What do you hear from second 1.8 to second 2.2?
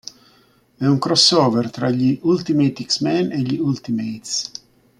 gli